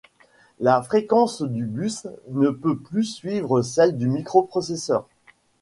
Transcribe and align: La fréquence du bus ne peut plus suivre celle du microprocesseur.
La 0.59 0.81
fréquence 0.81 1.43
du 1.43 1.63
bus 1.65 2.07
ne 2.31 2.49
peut 2.49 2.75
plus 2.75 3.03
suivre 3.03 3.61
celle 3.61 3.99
du 3.99 4.07
microprocesseur. 4.07 5.05